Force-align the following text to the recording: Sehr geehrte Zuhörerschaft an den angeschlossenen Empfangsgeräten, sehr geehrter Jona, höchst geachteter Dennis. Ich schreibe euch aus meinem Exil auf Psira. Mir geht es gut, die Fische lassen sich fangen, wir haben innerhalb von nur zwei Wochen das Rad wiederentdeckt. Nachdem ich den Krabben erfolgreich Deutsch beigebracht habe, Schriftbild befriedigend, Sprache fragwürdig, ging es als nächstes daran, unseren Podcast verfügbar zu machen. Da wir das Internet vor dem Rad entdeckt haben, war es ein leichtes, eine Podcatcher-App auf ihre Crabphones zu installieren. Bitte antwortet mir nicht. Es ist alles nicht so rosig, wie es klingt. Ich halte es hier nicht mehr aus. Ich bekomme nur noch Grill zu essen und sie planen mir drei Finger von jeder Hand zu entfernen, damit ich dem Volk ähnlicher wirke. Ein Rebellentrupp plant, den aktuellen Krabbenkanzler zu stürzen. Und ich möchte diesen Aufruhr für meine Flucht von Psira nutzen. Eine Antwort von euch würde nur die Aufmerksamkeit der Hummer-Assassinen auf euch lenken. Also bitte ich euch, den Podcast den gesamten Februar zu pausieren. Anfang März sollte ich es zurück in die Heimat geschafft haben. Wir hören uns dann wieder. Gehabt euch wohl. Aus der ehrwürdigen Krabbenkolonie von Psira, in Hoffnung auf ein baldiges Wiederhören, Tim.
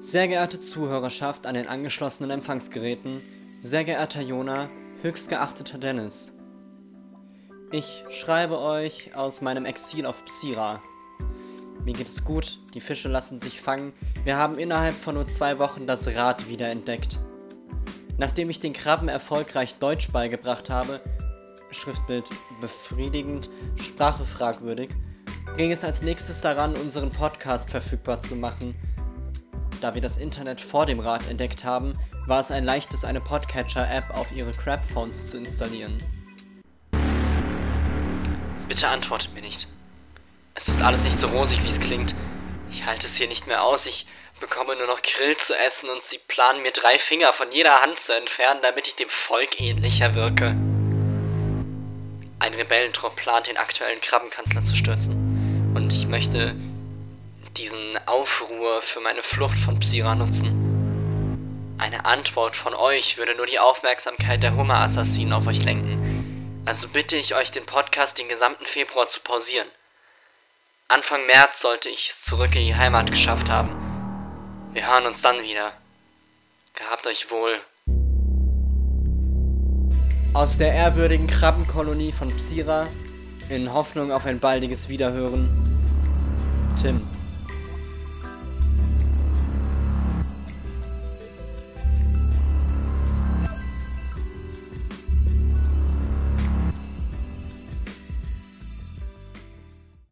Sehr 0.00 0.28
geehrte 0.28 0.60
Zuhörerschaft 0.60 1.44
an 1.44 1.54
den 1.56 1.66
angeschlossenen 1.66 2.30
Empfangsgeräten, 2.30 3.20
sehr 3.60 3.82
geehrter 3.82 4.20
Jona, 4.20 4.68
höchst 5.02 5.28
geachteter 5.28 5.76
Dennis. 5.76 6.34
Ich 7.72 8.04
schreibe 8.08 8.60
euch 8.60 9.16
aus 9.16 9.40
meinem 9.40 9.64
Exil 9.64 10.06
auf 10.06 10.24
Psira. 10.24 10.80
Mir 11.84 11.94
geht 11.94 12.06
es 12.06 12.24
gut, 12.24 12.58
die 12.74 12.80
Fische 12.80 13.08
lassen 13.08 13.40
sich 13.40 13.60
fangen, 13.60 13.92
wir 14.22 14.36
haben 14.36 14.56
innerhalb 14.56 14.94
von 14.94 15.16
nur 15.16 15.26
zwei 15.26 15.58
Wochen 15.58 15.88
das 15.88 16.06
Rad 16.06 16.48
wiederentdeckt. 16.48 17.18
Nachdem 18.18 18.50
ich 18.50 18.60
den 18.60 18.74
Krabben 18.74 19.08
erfolgreich 19.08 19.78
Deutsch 19.78 20.12
beigebracht 20.12 20.70
habe, 20.70 21.00
Schriftbild 21.72 22.24
befriedigend, 22.60 23.50
Sprache 23.74 24.24
fragwürdig, 24.24 24.90
ging 25.56 25.72
es 25.72 25.82
als 25.82 26.02
nächstes 26.02 26.40
daran, 26.40 26.76
unseren 26.76 27.10
Podcast 27.10 27.68
verfügbar 27.68 28.22
zu 28.22 28.36
machen. 28.36 28.76
Da 29.80 29.94
wir 29.94 30.02
das 30.02 30.18
Internet 30.18 30.60
vor 30.60 30.86
dem 30.86 30.98
Rad 30.98 31.28
entdeckt 31.30 31.62
haben, 31.62 31.92
war 32.26 32.40
es 32.40 32.50
ein 32.50 32.64
leichtes, 32.64 33.04
eine 33.04 33.20
Podcatcher-App 33.20 34.10
auf 34.10 34.32
ihre 34.32 34.50
Crabphones 34.50 35.30
zu 35.30 35.38
installieren. 35.38 36.02
Bitte 38.66 38.88
antwortet 38.88 39.32
mir 39.34 39.40
nicht. 39.40 39.68
Es 40.54 40.66
ist 40.66 40.82
alles 40.82 41.04
nicht 41.04 41.18
so 41.18 41.28
rosig, 41.28 41.62
wie 41.62 41.68
es 41.68 41.78
klingt. 41.78 42.16
Ich 42.70 42.86
halte 42.86 43.06
es 43.06 43.14
hier 43.14 43.28
nicht 43.28 43.46
mehr 43.46 43.62
aus. 43.62 43.86
Ich 43.86 44.06
bekomme 44.40 44.74
nur 44.74 44.88
noch 44.88 45.00
Grill 45.02 45.36
zu 45.36 45.56
essen 45.56 45.88
und 45.90 46.02
sie 46.02 46.18
planen 46.26 46.62
mir 46.62 46.72
drei 46.72 46.98
Finger 46.98 47.32
von 47.32 47.52
jeder 47.52 47.80
Hand 47.80 48.00
zu 48.00 48.12
entfernen, 48.12 48.60
damit 48.62 48.88
ich 48.88 48.96
dem 48.96 49.08
Volk 49.08 49.60
ähnlicher 49.60 50.16
wirke. 50.16 50.56
Ein 52.40 52.54
Rebellentrupp 52.54 53.14
plant, 53.14 53.46
den 53.46 53.56
aktuellen 53.56 54.00
Krabbenkanzler 54.00 54.64
zu 54.64 54.74
stürzen. 54.74 55.72
Und 55.76 55.92
ich 55.92 56.06
möchte 56.06 56.56
diesen 57.58 57.98
Aufruhr 58.06 58.82
für 58.82 59.00
meine 59.00 59.22
Flucht 59.22 59.58
von 59.58 59.80
Psira 59.80 60.14
nutzen. 60.14 61.76
Eine 61.78 62.04
Antwort 62.04 62.54
von 62.54 62.74
euch 62.74 63.18
würde 63.18 63.34
nur 63.34 63.46
die 63.46 63.58
Aufmerksamkeit 63.58 64.42
der 64.42 64.54
Hummer-Assassinen 64.56 65.32
auf 65.32 65.46
euch 65.46 65.62
lenken. 65.64 66.62
Also 66.66 66.88
bitte 66.88 67.16
ich 67.16 67.34
euch, 67.34 67.50
den 67.50 67.66
Podcast 67.66 68.18
den 68.18 68.28
gesamten 68.28 68.64
Februar 68.64 69.08
zu 69.08 69.20
pausieren. 69.20 69.66
Anfang 70.86 71.26
März 71.26 71.60
sollte 71.60 71.88
ich 71.88 72.10
es 72.10 72.22
zurück 72.22 72.54
in 72.54 72.66
die 72.66 72.76
Heimat 72.76 73.10
geschafft 73.10 73.48
haben. 73.48 73.70
Wir 74.72 74.86
hören 74.86 75.06
uns 75.06 75.20
dann 75.20 75.42
wieder. 75.42 75.72
Gehabt 76.74 77.06
euch 77.06 77.30
wohl. 77.30 77.60
Aus 80.32 80.58
der 80.58 80.72
ehrwürdigen 80.72 81.26
Krabbenkolonie 81.26 82.12
von 82.12 82.28
Psira, 82.36 82.86
in 83.48 83.72
Hoffnung 83.72 84.12
auf 84.12 84.26
ein 84.26 84.38
baldiges 84.38 84.88
Wiederhören, 84.88 85.48
Tim. 86.80 87.17